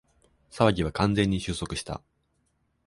[0.49, 2.01] 騒ぎは完全に収束した